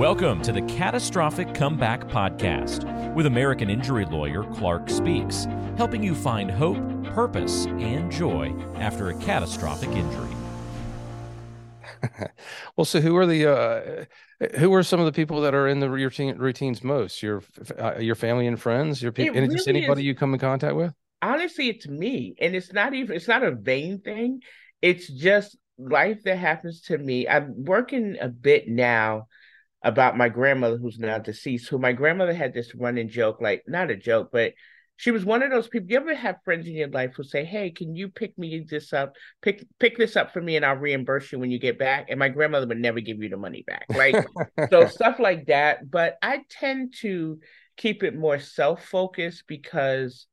[0.00, 5.46] Welcome to the Catastrophic Comeback Podcast with American injury lawyer Clarke Speaks,
[5.76, 6.78] helping you find hope,
[7.12, 10.30] purpose, and joy after a catastrophic injury.
[12.78, 15.80] well, so who are the uh, who are some of the people that are in
[15.80, 17.22] the routine routines most?
[17.22, 17.42] Your
[17.78, 20.76] uh, your family and friends, your people, really just anybody is, you come in contact
[20.76, 20.94] with?
[21.20, 24.40] Honestly, it's me, and it's not even it's not a vain thing.
[24.80, 27.28] It's just life that happens to me.
[27.28, 29.26] I'm working a bit now
[29.82, 33.90] about my grandmother who's now deceased, who my grandmother had this running joke, like not
[33.90, 34.52] a joke, but
[35.00, 35.90] she was one of those people.
[35.90, 38.92] You ever have friends in your life who say, Hey, can you pick me this
[38.92, 39.14] up?
[39.40, 42.08] Pick pick this up for me and I'll reimburse you when you get back.
[42.10, 43.86] And my grandmother would never give you the money back.
[43.88, 44.14] right
[44.68, 45.90] so stuff like that.
[45.90, 47.38] But I tend to
[47.78, 50.26] keep it more self-focused because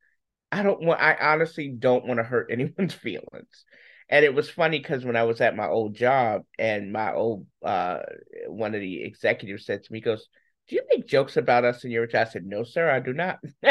[0.52, 3.64] I don't want I honestly don't want to hurt anyone's feelings.
[4.10, 7.46] And it was funny because when I was at my old job and my old
[7.64, 8.00] uh
[8.48, 10.28] one of the executives said to me, goes,
[10.68, 12.28] Do you make jokes about us in your job?
[12.28, 13.40] I said, No, sir, I do not.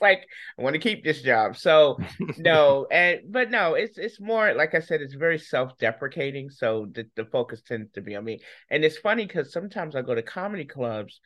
[0.00, 0.26] like
[0.58, 1.56] I want to keep this job.
[1.56, 1.98] So
[2.36, 6.50] no, and but no, it's it's more like I said, it's very self-deprecating.
[6.50, 8.40] So the, the focus tends to be on me.
[8.70, 11.20] And it's funny because sometimes I go to comedy clubs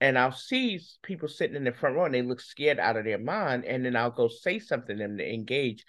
[0.00, 3.04] and I'll see people sitting in the front row and they look scared out of
[3.04, 5.84] their mind, and then I'll go say something to them to engage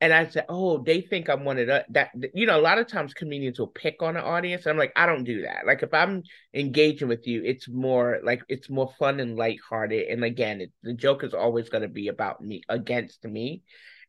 [0.00, 2.78] and I said, "Oh, they think I'm one of the, that." You know, a lot
[2.78, 4.66] of times comedians will pick on the audience.
[4.66, 5.66] I'm like, I don't do that.
[5.66, 6.22] Like, if I'm
[6.54, 10.08] engaging with you, it's more like it's more fun and lighthearted.
[10.08, 13.62] And again, it, the joke is always going to be about me against me.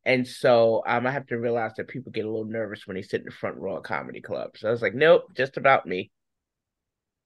[0.06, 3.02] And so um, I have to realize that people get a little nervous when they
[3.02, 4.62] sit in the front row of comedy clubs.
[4.62, 6.12] So I was like, nope, just about me.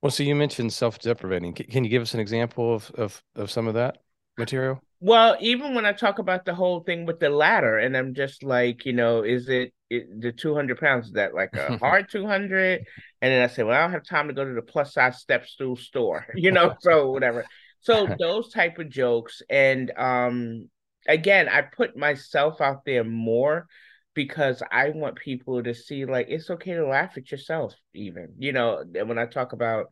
[0.02, 1.53] Well, so you mentioned self-deprecating.
[1.53, 4.00] Can you give us an example of of, of some of that
[4.38, 4.81] material?
[5.06, 8.42] Well, even when I talk about the whole thing with the ladder, and I'm just
[8.42, 11.08] like, you know, is it, it the 200 pounds?
[11.08, 12.86] Is that like a hard 200?
[13.22, 15.20] And then I say, well, I don't have time to go to the plus size
[15.20, 17.46] step stool store, you know, so whatever.
[17.81, 20.70] So those type of jokes, and um,
[21.06, 23.68] again, I put myself out there more
[24.13, 28.53] because I want people to see like it's okay to laugh at yourself, even you
[28.53, 28.86] know.
[28.96, 29.88] And when I talk about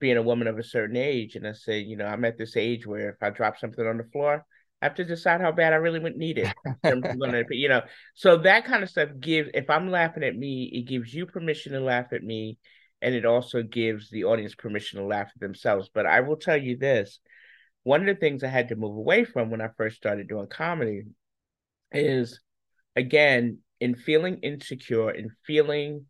[0.00, 2.58] being a woman of a certain age, and I say, you know, I'm at this
[2.58, 4.44] age where if I drop something on the floor,
[4.80, 6.52] I have to decide how bad I really would need it.
[7.50, 7.82] you know,
[8.14, 9.50] so that kind of stuff gives.
[9.52, 12.58] If I'm laughing at me, it gives you permission to laugh at me,
[13.02, 15.90] and it also gives the audience permission to laugh at themselves.
[15.92, 17.20] But I will tell you this:
[17.82, 20.46] one of the things I had to move away from when I first started doing
[20.46, 21.02] comedy
[21.92, 22.40] is,
[22.96, 26.06] again, in feeling insecure and feeling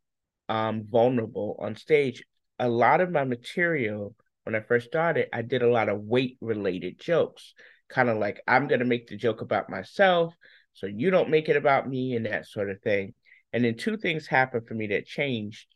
[0.49, 2.23] um, vulnerable on stage
[2.61, 4.15] a lot of my material
[4.45, 7.55] when I first started, I did a lot of weight related jokes,
[7.91, 10.35] kind of like I'm going to make the joke about myself,
[10.73, 13.15] so you don't make it about me and that sort of thing.
[13.53, 15.67] And then two things happened for me that changed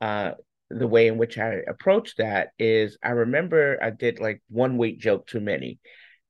[0.00, 0.32] uh,
[0.68, 4.98] the way in which I approached that is I remember I did like one weight
[4.98, 5.78] joke too many.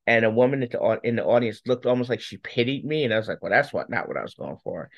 [0.07, 3.05] And a woman the, in the audience looked almost like she pitied me.
[3.05, 4.91] And I was like, well, that's what not what I was going for.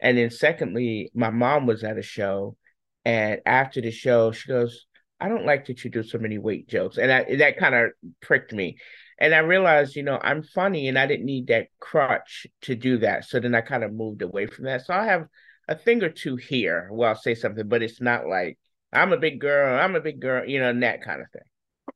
[0.00, 2.56] And then secondly, my mom was at a show
[3.04, 4.84] and after the show, she goes,
[5.20, 6.96] I don't like that you do so many weight jokes.
[6.96, 7.90] And I, that kind of
[8.20, 8.78] pricked me.
[9.18, 12.98] And I realized, you know, I'm funny and I didn't need that crutch to do
[12.98, 13.24] that.
[13.24, 14.86] So then I kind of moved away from that.
[14.86, 15.26] So I have
[15.66, 18.58] a thing or two here where I'll say something, but it's not like
[18.92, 21.42] I'm a big girl, I'm a big girl, you know, and that kind of thing.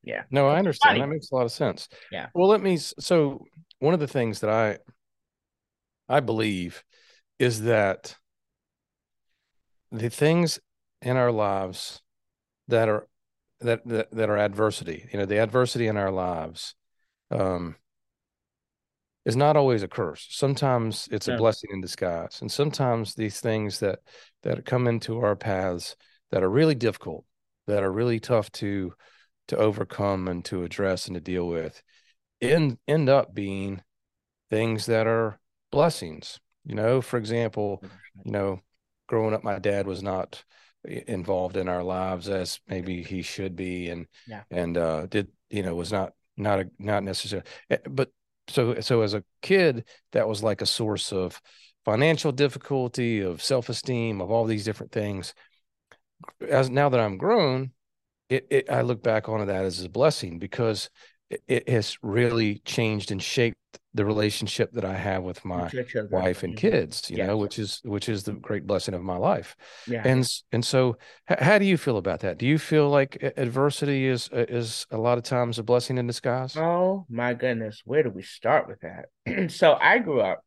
[0.03, 0.25] Yeah.
[0.31, 0.95] No, I understand.
[0.95, 1.01] Funny.
[1.01, 1.89] That makes a lot of sense.
[2.11, 2.27] Yeah.
[2.35, 3.45] Well, let me so
[3.79, 4.79] one of the things that I
[6.09, 6.83] I believe
[7.39, 8.17] is that
[9.93, 10.59] the things
[11.01, 12.03] in our lives
[12.69, 13.07] that are
[13.63, 15.09] that that, that are adversity.
[15.13, 16.75] You know the adversity in our lives
[17.31, 17.77] um
[19.25, 20.27] is not always a curse.
[20.31, 22.41] Sometimes it's a blessing in disguise.
[22.41, 24.01] And sometimes these things that
[24.43, 25.97] that come into our paths
[26.31, 27.25] that are really difficult
[27.67, 28.95] that are really tough to
[29.49, 31.83] to overcome and to address and to deal with
[32.41, 33.83] end end up being
[34.51, 35.39] things that are
[35.71, 36.41] blessings.
[36.65, 37.83] You know for example
[38.25, 38.61] you know
[39.07, 40.45] growing up my dad was not
[40.85, 44.43] involved in our lives as maybe he should be and yeah.
[44.51, 48.11] and uh did you know was not not a not necessarily eh, but
[48.49, 51.41] so so as a kid that was like a source of
[51.85, 55.35] financial difficulty of self-esteem of all these different things
[56.49, 57.71] as now that i'm grown
[58.29, 60.91] it, it i look back on that as a blessing because
[61.31, 63.57] it, it has really changed and shaped
[63.95, 65.71] the relationship that I have with my
[66.11, 67.27] wife and kids, you yes.
[67.27, 69.55] know, which is which is the great blessing of my life.
[69.87, 70.03] Yeah.
[70.05, 70.97] And and so,
[71.31, 72.39] h- how do you feel about that?
[72.39, 76.57] Do you feel like adversity is is a lot of times a blessing in disguise?
[76.57, 79.51] Oh my goodness, where do we start with that?
[79.51, 80.43] so I grew up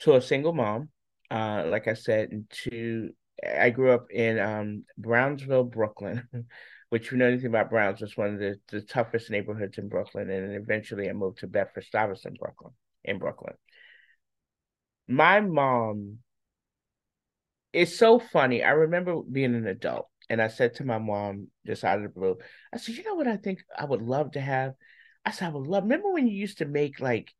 [0.00, 0.90] to a single mom,
[1.30, 3.10] uh, like I said, and two
[3.44, 6.26] I grew up in um, Brownsville, Brooklyn,
[6.88, 10.30] which you know anything about Brownsville one of the, the toughest neighborhoods in Brooklyn.
[10.30, 12.72] And eventually I moved to Bedford Stuyvesant, Brooklyn,
[13.04, 13.54] in Brooklyn.
[15.08, 16.18] My mom
[17.76, 18.64] it's so funny.
[18.64, 22.08] I remember being an adult and I said to my mom just out of the
[22.08, 22.38] blue,
[22.72, 24.72] I said, you know what I think I would love to have?
[25.26, 27.32] I said, I would love, remember when you used to make like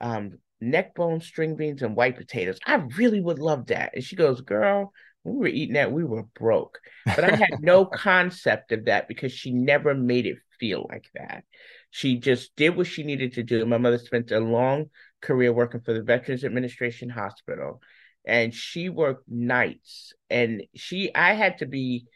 [0.00, 2.58] um neck bone string beans and white potatoes?
[2.66, 3.92] I really would love that.
[3.94, 4.92] And she goes, Girl,
[5.28, 6.78] we were eating that, we were broke.
[7.06, 11.44] But I had no concept of that because she never made it feel like that.
[11.90, 13.64] She just did what she needed to do.
[13.64, 14.86] My mother spent a long
[15.22, 17.80] career working for the Veterans Administration Hospital
[18.26, 22.06] and she worked nights and she I had to be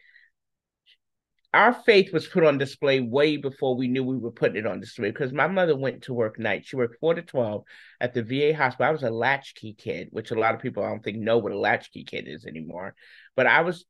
[1.54, 4.80] our faith was put on display way before we knew we were putting it on
[4.80, 6.64] display because my mother went to work night.
[6.64, 7.64] She worked four to twelve
[8.00, 8.88] at the VA hospital.
[8.88, 11.52] I was a latchkey kid, which a lot of people I don't think know what
[11.52, 12.94] a latchkey kid is anymore.
[13.36, 13.84] But I was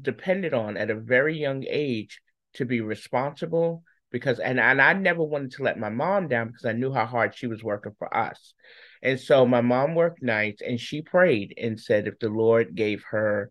[0.00, 2.20] depended on at a very young age
[2.54, 6.64] to be responsible because and, and I never wanted to let my mom down because
[6.64, 8.54] I knew how hard she was working for us.
[9.02, 13.02] And so my mom worked nights and she prayed and said if the Lord gave
[13.10, 13.50] her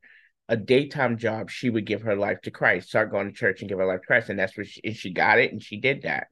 [0.51, 3.69] a daytime job, she would give her life to Christ, start going to church and
[3.69, 4.29] give her life to Christ.
[4.29, 6.27] And that's what she, and she got it and she did that.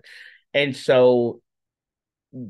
[0.54, 1.42] And so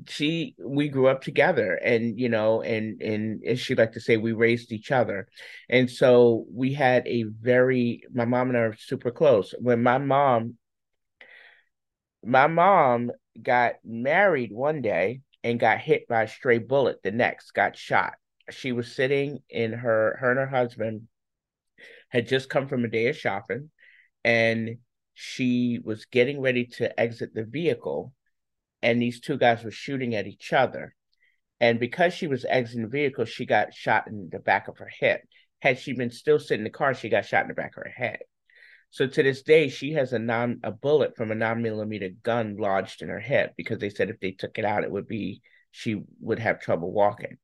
[0.07, 4.17] she we grew up together and you know and and as she like to say
[4.17, 5.25] we raised each other
[5.69, 9.97] and so we had a very my mom and I are super close when my
[9.97, 10.57] mom
[12.23, 13.11] my mom
[13.41, 18.13] got married one day and got hit by a stray bullet the next, got shot.
[18.49, 21.07] She was sitting in her, her and her husband
[22.09, 23.69] had just come from a day of shopping
[24.23, 24.77] and
[25.13, 28.13] she was getting ready to exit the vehicle
[28.81, 30.95] and these two guys were shooting at each other.
[31.59, 34.89] And because she was exiting the vehicle, she got shot in the back of her
[34.99, 35.21] head.
[35.61, 37.83] Had she been still sitting in the car, she got shot in the back of
[37.83, 38.19] her head.
[38.91, 42.57] So to this day, she has a non a bullet from a nine millimeter gun
[42.57, 45.41] lodged in her head because they said if they took it out, it would be
[45.71, 47.37] she would have trouble walking.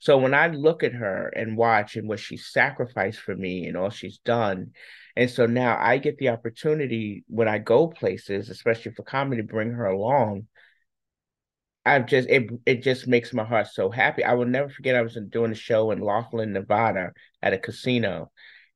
[0.00, 3.76] So when I look at her and watch and what she sacrificed for me and
[3.76, 4.72] all she's done,
[5.16, 9.48] and so now I get the opportunity when I go places, especially for comedy, to
[9.48, 10.46] bring her along.
[11.86, 14.24] I've just it it just makes my heart so happy.
[14.24, 17.12] I will never forget I was doing a show in Laughlin, Nevada
[17.42, 18.30] at a casino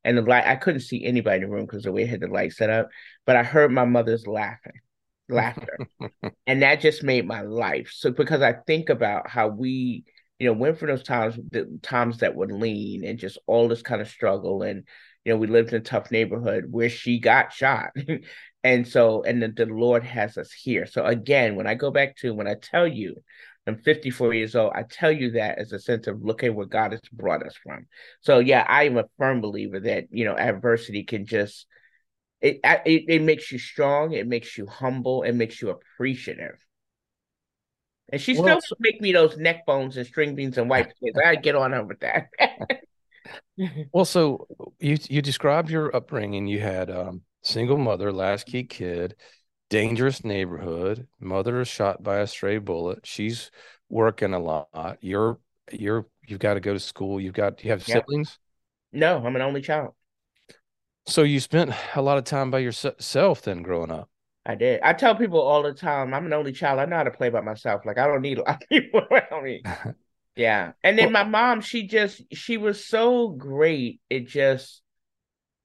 [0.04, 2.20] and the light I couldn't see anybody in the room because the way I had
[2.20, 2.88] the light set up,
[3.26, 4.80] but I heard my mother's laughing,
[5.28, 5.78] laughter,
[6.46, 7.90] and that just made my life.
[7.92, 10.04] So because I think about how we,
[10.38, 13.82] you know, went through those times, the times that were lean and just all this
[13.82, 14.84] kind of struggle, and
[15.24, 17.90] you know, we lived in a tough neighborhood where she got shot.
[18.64, 20.86] and so, and the, the Lord has us here.
[20.86, 23.22] So again, when I go back to when I tell you
[23.68, 24.72] I'm 54 years old.
[24.74, 27.54] I tell you that as a sense of look at where God has brought us
[27.62, 27.86] from.
[28.22, 31.66] So yeah, I am a firm believer that you know adversity can just
[32.40, 36.56] it it, it makes you strong, it makes you humble, it makes you appreciative.
[38.10, 41.22] And she well, still make me those neck bones and string beans and white potatoes.
[41.26, 42.28] I get on her with that.
[43.92, 44.46] well, so
[44.80, 46.46] you you described your upbringing.
[46.46, 49.14] You had um, single mother, latchkey kid
[49.68, 51.06] dangerous neighborhood.
[51.20, 53.00] Mother is shot by a stray bullet.
[53.04, 53.50] She's
[53.88, 54.98] working a lot.
[55.00, 55.38] You're
[55.72, 57.20] you're you've got to go to school.
[57.20, 57.96] You've got you have yeah.
[57.96, 58.38] siblings?
[58.92, 59.94] No, I'm an only child.
[61.06, 64.10] So you spent a lot of time by yourself then growing up.
[64.46, 64.80] I did.
[64.82, 66.78] I tell people all the time, I'm an only child.
[66.80, 67.84] I know how to play by myself.
[67.84, 69.62] Like I don't need a lot of people around me.
[70.36, 70.72] yeah.
[70.82, 74.00] And then well, my mom, she just she was so great.
[74.08, 74.82] It just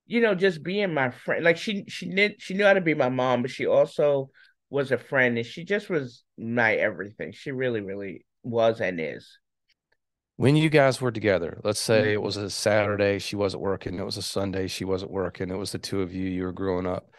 [0.06, 1.44] you know, just being my friend.
[1.44, 4.30] Like she she knew she knew how to be my mom, but she also
[4.70, 7.32] was a friend and she just was my everything.
[7.32, 9.38] She really, really was and is.
[10.36, 12.14] When you guys were together, let's say mm-hmm.
[12.14, 15.58] it was a Saturday, she wasn't working, it was a Sunday, she wasn't working, it
[15.58, 17.12] was the two of you, you were growing up.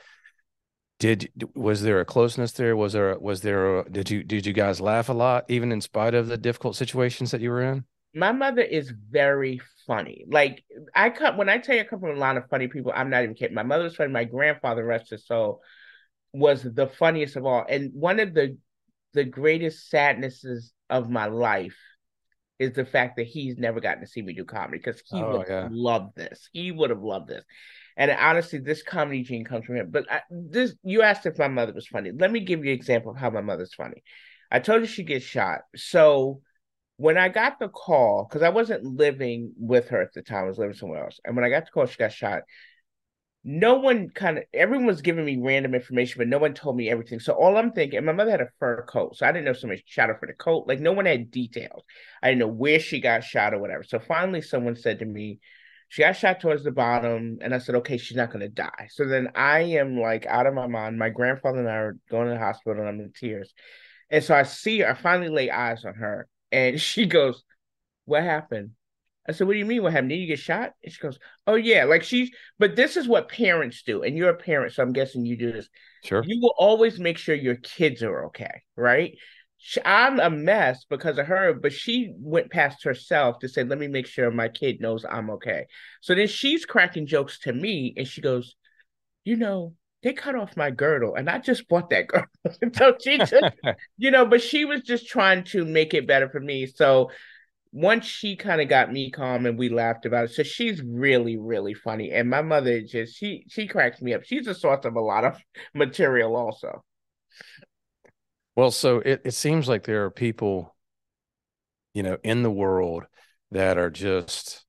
[1.04, 2.76] Did was there a closeness there?
[2.76, 5.82] Was there was there a, did you did you guys laugh a lot even in
[5.82, 7.84] spite of the difficult situations that you were in?
[8.14, 10.24] my mother is very funny.
[10.28, 12.92] Like I come when I tell you I come from a lot of funny people,
[12.94, 13.54] I'm not even kidding.
[13.54, 14.12] My mother's funny.
[14.12, 15.60] My grandfather, rest his soul,
[16.32, 17.66] was the funniest of all.
[17.68, 18.56] And one of the
[19.12, 21.76] the greatest sadnesses of my life
[22.58, 25.38] is the fact that he's never gotten to see me do comedy because he oh,
[25.38, 25.68] would yeah.
[25.70, 26.48] love this.
[26.52, 27.44] He would have loved this.
[27.96, 29.90] And honestly, this comedy gene comes from him.
[29.90, 32.10] But I, this, you asked if my mother was funny.
[32.12, 34.02] Let me give you an example of how my mother's funny.
[34.50, 35.60] I told you she gets shot.
[35.76, 36.40] So
[36.96, 40.48] when I got the call, because I wasn't living with her at the time, I
[40.48, 41.20] was living somewhere else.
[41.24, 42.42] And when I got the call, she got shot.
[43.46, 46.88] No one kind of, everyone was giving me random information, but no one told me
[46.88, 47.20] everything.
[47.20, 49.16] So all I'm thinking, my mother had a fur coat.
[49.16, 50.66] So I didn't know somebody shot her for the coat.
[50.66, 51.82] Like no one had details.
[52.22, 53.82] I didn't know where she got shot or whatever.
[53.82, 55.40] So finally, someone said to me,
[55.94, 58.88] she got shot towards the bottom, and I said, okay, she's not gonna die.
[58.90, 60.98] So then I am like out of my mind.
[60.98, 63.54] My grandfather and I are going to the hospital, and I'm in tears.
[64.10, 67.44] And so I see her, I finally lay eyes on her, and she goes,
[68.06, 68.70] What happened?
[69.28, 70.08] I said, What do you mean what happened?
[70.08, 70.72] Did you get shot?
[70.82, 74.30] And she goes, Oh yeah, like she's but this is what parents do, and you're
[74.30, 75.68] a parent, so I'm guessing you do this.
[76.02, 76.24] Sure.
[76.26, 79.16] You will always make sure your kids are okay, right?
[79.84, 83.88] I'm a mess because of her, but she went past herself to say, let me
[83.88, 85.66] make sure my kid knows I'm okay.
[86.00, 88.56] So then she's cracking jokes to me and she goes,
[89.24, 92.28] you know, they cut off my girdle and I just bought that girdle.
[92.74, 93.34] so she just,
[93.96, 96.66] you know, but she was just trying to make it better for me.
[96.66, 97.10] So
[97.72, 100.30] once she kind of got me calm and we laughed about it.
[100.30, 102.12] So she's really, really funny.
[102.12, 104.24] And my mother just she she cracks me up.
[104.24, 105.36] She's a source of a lot of
[105.74, 106.84] material also.
[108.56, 110.74] Well, so it, it seems like there are people,
[111.92, 113.04] you know, in the world
[113.50, 114.64] that are just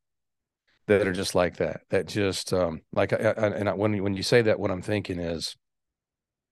[0.88, 1.82] that are just like that.
[1.89, 4.82] That just um like I, I, and I, when when you say that, what I'm
[4.82, 5.56] thinking is,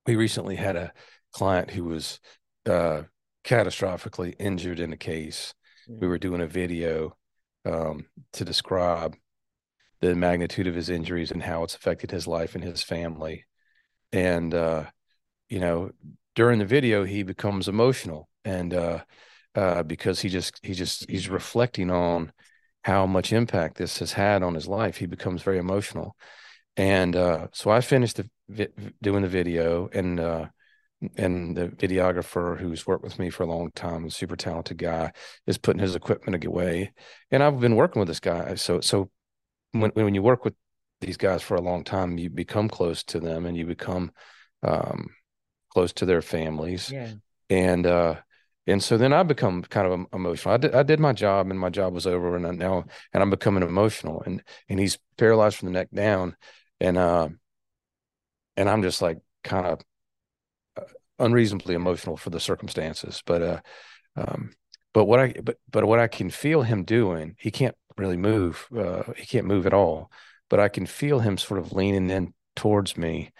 [0.06, 0.94] we recently had a
[1.34, 2.20] client who was
[2.68, 3.04] uh
[3.44, 5.54] catastrophically injured in a case.
[5.90, 6.02] Mm-hmm.
[6.02, 7.16] We were doing a video
[7.66, 9.16] um to describe
[10.02, 13.46] the magnitude of his injuries and how it's affected his life and his family.
[14.12, 14.86] And uh,
[15.50, 15.92] you know,
[16.36, 19.00] during the video he becomes emotional and uh,
[19.56, 22.32] uh, because he just he just he's reflecting on
[22.84, 24.98] how much impact this has had on his life.
[24.98, 26.16] He becomes very emotional.
[26.75, 30.48] And uh, so i finished the vi- doing the video and uh,
[31.18, 35.12] and the videographer who's worked with me for a long time super talented guy
[35.46, 36.94] is putting his equipment away.
[37.32, 38.56] And i've been working with this guy.
[38.56, 39.12] So so
[39.72, 40.56] when when you work with
[41.02, 44.12] these guys for a long time you become close to them and you become
[44.63, 45.10] um,
[45.74, 46.92] close to their families.
[46.92, 47.13] Yeah.
[47.50, 48.15] And uh
[48.65, 50.53] and so then I become kind of emotional.
[50.53, 53.24] I did I did my job and my job was over and I now and
[53.24, 56.36] I'm becoming emotional and and he's paralyzed from the neck down
[56.80, 57.30] and uh
[58.56, 59.82] and I'm just like kind of
[60.77, 60.84] uh,
[61.20, 63.62] unreasonably emotional for the circumstances but uh
[64.15, 64.53] um
[64.94, 68.68] but what I but but what I can feel him doing he can't really move
[68.75, 70.12] uh he can't move at all
[70.50, 73.32] but I can feel him sort of leaning in towards me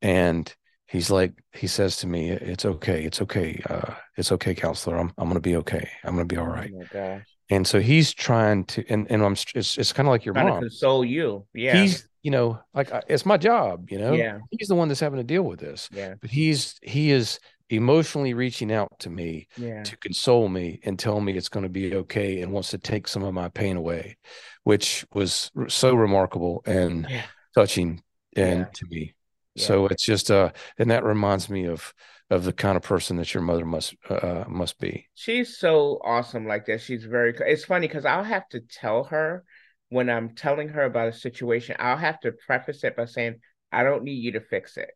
[0.00, 0.54] and
[0.90, 4.98] he's like he says to me it's okay it's okay uh, it's okay counselor.
[4.98, 5.88] I'm, I'm gonna be okay.
[6.04, 6.72] I'm gonna be all right.
[6.94, 10.34] Oh and so he's trying to and, and i'm it's, it's kind of like your
[10.34, 10.60] trying mom.
[10.60, 11.46] to console you.
[11.54, 11.80] Yeah.
[11.80, 14.12] He's you know like it's my job you know?
[14.12, 14.38] Yeah.
[14.50, 15.88] He's the one that's having to deal with this.
[15.92, 16.14] Yeah.
[16.20, 17.38] But he's he is
[17.70, 19.84] emotionally reaching out to me yeah.
[19.84, 23.06] to console me and tell me it's going to be okay and wants to take
[23.06, 24.16] some of my pain away
[24.64, 27.22] which was so remarkable and yeah.
[27.54, 28.02] touching
[28.36, 28.64] and Yeah.
[28.74, 29.14] to me
[29.54, 29.64] Yeah.
[29.66, 31.92] so it's just uh and that reminds me of
[32.30, 36.46] of the kind of person that your mother must uh must be She's so awesome
[36.46, 36.80] like that.
[36.80, 39.44] She's very, it's funny because I'll have to tell her
[39.90, 43.40] when I'm telling her about a situation, I'll have to preface it by saying,
[43.70, 44.90] I don't need you to fix it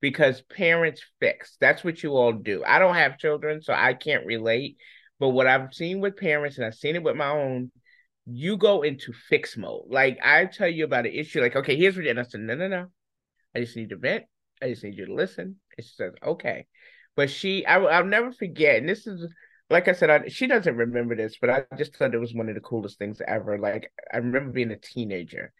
[0.00, 1.56] because parents fix.
[1.60, 2.64] That's what you all do.
[2.64, 4.78] I don't have children, so I can't relate.
[5.20, 7.70] But what I've seen with parents, and I've seen it with my own,
[8.26, 9.84] you go into fix mode.
[9.88, 12.54] Like I tell you about an issue, like, okay, here's what, and I said, no,
[12.56, 12.86] no, no.
[13.54, 14.24] I just need to vent.
[14.62, 15.56] I just need you to listen.
[15.76, 16.66] And she says, okay.
[17.16, 18.76] But she, I, I'll never forget.
[18.76, 19.32] And this is,
[19.70, 22.48] like I said, I, she doesn't remember this, but I just thought it was one
[22.48, 23.58] of the coolest things ever.
[23.58, 25.52] Like I remember being a teenager,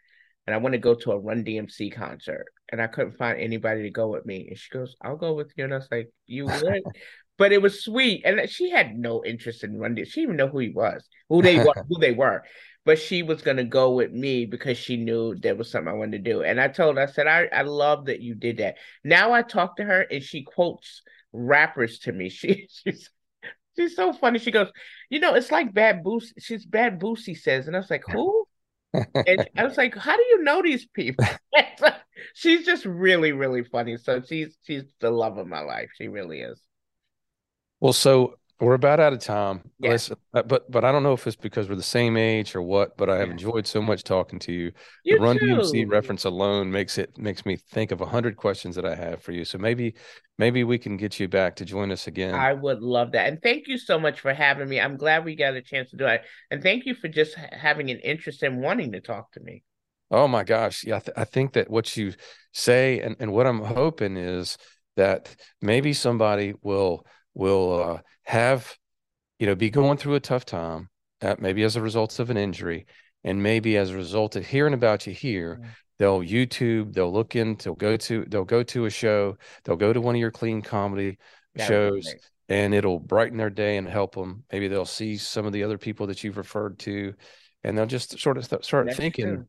[0.47, 3.83] and I want to go to a Run DMC concert, and I couldn't find anybody
[3.83, 4.47] to go with me.
[4.49, 6.83] And she goes, "I'll go with you," and I was like, "You would?"
[7.39, 10.49] But it was sweet, and she had no interest in Run She didn't even know
[10.49, 12.43] who he was, who they were, who they were.
[12.85, 16.23] But she was gonna go with me because she knew there was something I wanted
[16.23, 16.43] to do.
[16.43, 18.75] And I told her, I said, I, I love that you did that.
[19.05, 22.29] Now I talk to her and she quotes rappers to me.
[22.39, 23.09] She she's
[23.77, 24.39] she's so funny.
[24.39, 24.69] She goes,
[25.09, 26.33] you know, it's like Bad Boosie.
[26.39, 28.45] She's Bad Boosie says, and I was like, who?
[28.93, 31.25] and I was like, how do you know these people?
[32.33, 33.95] she's just really, really funny.
[33.95, 35.89] So she's she's the love of my life.
[35.97, 36.61] She really is.
[37.79, 39.97] Well so we're about out of time Yeah.
[40.33, 42.97] Uh, but but i don't know if it's because we're the same age or what
[42.97, 43.33] but i have Yeah.
[43.33, 44.71] enjoyed so much talking to you
[45.05, 45.45] You the run too.
[45.45, 49.21] dmc reference alone makes it makes me think of a hundred questions that i have
[49.21, 49.93] for you so maybe
[50.37, 53.27] maybe we can get you back to join us again I would love that.
[53.27, 54.79] And thank you so much for having me.
[54.79, 56.21] I'm glad we got a chance to do it.
[56.49, 59.63] And thank you for just having an interest in wanting to talk to me.
[60.09, 60.85] Oh my gosh.
[60.85, 60.95] Yeah.
[60.95, 62.13] I, th- I think that what you
[62.53, 64.57] say and, and what I'm hoping is
[64.95, 68.75] that maybe somebody will, will uh, have,
[69.39, 70.89] you know, be going through a tough time,
[71.21, 72.85] uh, maybe as a result of an injury,
[73.23, 75.69] and maybe as a result of hearing about you here, Yeah.
[75.97, 79.93] they'll YouTube, they'll look into, they'll go to, they'll go to a show, they'll go
[79.93, 81.17] to one of your clean comedy
[81.55, 82.13] That shows
[82.47, 84.43] and it'll brighten their day and help them.
[84.51, 87.13] Maybe they'll see some of the other people that you've referred to
[87.63, 89.45] and they'll just sort of st- start That's thinking, true.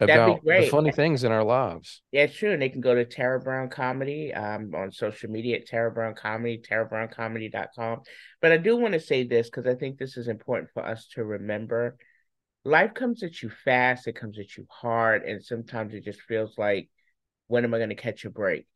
[0.00, 2.02] About the funny things in our lives.
[2.12, 2.52] Yeah, it's true.
[2.52, 6.14] And they can go to Tara Brown Comedy um, on social media at Tara Brown
[6.14, 8.00] Comedy, TaraBrownComedy.com.
[8.42, 11.06] But I do want to say this because I think this is important for us
[11.14, 11.96] to remember.
[12.64, 16.58] Life comes at you fast, it comes at you hard, and sometimes it just feels
[16.58, 16.90] like,
[17.46, 18.66] when am I going to catch a break?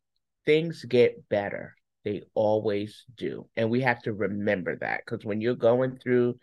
[0.46, 1.74] Things get better.
[2.04, 3.48] They always do.
[3.56, 6.38] And we have to remember that because when you're going through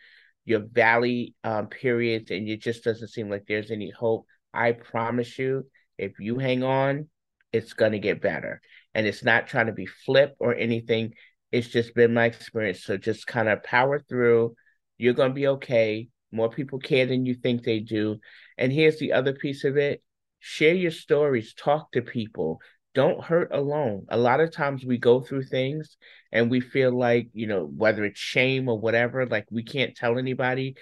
[0.46, 5.37] your valley um, periods and it just doesn't seem like there's any hope, I promise
[5.37, 7.07] you, if you hang on,
[7.53, 8.61] it's going to get better.
[8.93, 11.13] And it's not trying to be flip or anything.
[11.51, 12.83] It's just been my experience.
[12.83, 14.55] So just kind of power through.
[14.97, 16.09] You're going to be okay.
[16.31, 18.17] More people care than you think they do.
[18.57, 20.01] And here's the other piece of it
[20.39, 22.59] share your stories, talk to people.
[22.93, 24.05] Don't hurt alone.
[24.09, 25.97] A lot of times we go through things
[26.31, 30.17] and we feel like, you know, whether it's shame or whatever, like we can't tell
[30.17, 30.75] anybody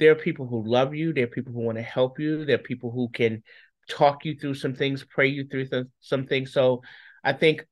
[0.00, 1.12] there are people who love you.
[1.12, 2.44] There are people who want to help you.
[2.44, 3.42] There are people who can
[3.88, 5.68] talk you through some things, pray you through
[6.00, 6.52] some things.
[6.52, 6.82] So
[7.22, 7.66] I think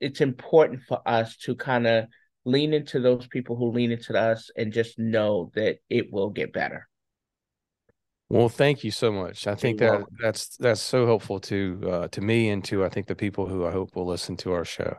[0.00, 2.06] it's important for us to kind of
[2.44, 6.52] lean into those people who lean into us and just know that it will get
[6.52, 6.88] better.
[8.28, 9.46] Well, thank you so much.
[9.46, 13.06] I think that that's that's so helpful to uh, to me and to I think
[13.06, 14.96] the people who I hope will listen to our show.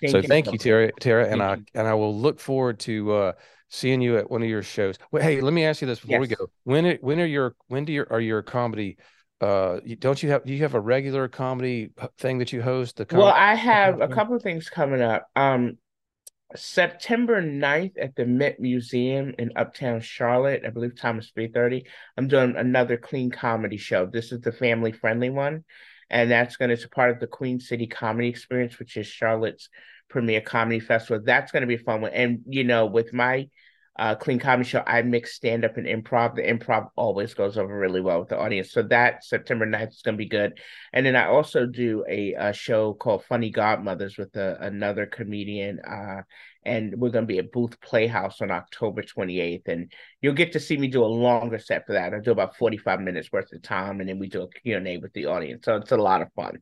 [0.00, 0.92] Thank so you thank so you, Tara.
[0.98, 3.32] Tara, and I and I will look forward to uh,
[3.70, 4.96] seeing you at one of your shows.
[5.10, 6.28] Well, hey, let me ask you this before yes.
[6.28, 6.46] we go.
[6.64, 8.98] When it, when are your when do your are your comedy
[9.40, 13.06] uh don't you have do you have a regular comedy thing that you host the
[13.12, 15.78] well i have a couple of things coming up um
[16.54, 21.84] september 9th at the Mint museum in uptown charlotte i believe time is 3.30
[22.18, 25.64] i'm doing another clean comedy show this is the family friendly one
[26.10, 29.70] and that's going to be part of the queen city comedy experience which is charlotte's
[30.10, 33.46] premier comedy festival that's going to be fun one and you know with my
[34.00, 36.34] uh, Clean Comedy Show, I mix stand up and improv.
[36.34, 38.72] The improv always goes over really well with the audience.
[38.72, 40.58] So that September 9th is going to be good.
[40.94, 45.80] And then I also do a, a show called Funny Godmothers with a, another comedian.
[45.80, 46.22] Uh,
[46.64, 49.68] and we're going to be at Booth Playhouse on October 28th.
[49.68, 52.14] And you'll get to see me do a longer set for that.
[52.14, 54.00] I do about 45 minutes worth of time.
[54.00, 55.66] And then we do a Q&A with the audience.
[55.66, 56.60] So it's a lot of fun.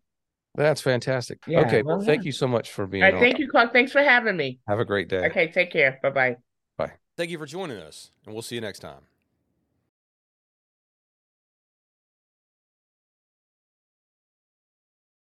[0.55, 1.41] That's fantastic.
[1.47, 1.83] Yeah, okay.
[1.83, 3.73] Well, thank you so much for being All right, Thank you, Clarke.
[3.73, 4.61] Thanks for having me.
[4.67, 5.27] Have a great day.
[5.27, 5.49] Okay.
[5.49, 5.99] Take care.
[6.03, 6.37] Bye bye
[6.77, 6.93] bye.
[7.17, 9.08] Thank you for joining us, and we'll see you next time.